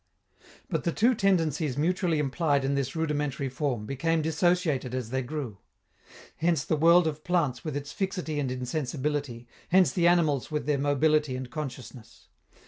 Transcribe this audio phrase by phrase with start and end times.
[0.67, 5.59] But the two tendencies mutually implied in this rudimentary form became dissociated as they grew.
[6.37, 10.79] Hence the world of plants with its fixity and insensibility, hence the animals with their
[10.79, 12.29] mobility and consciousness.